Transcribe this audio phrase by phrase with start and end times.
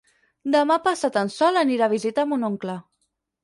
[0.55, 2.81] Demà passat en Sol anirà a visitar mon oncle.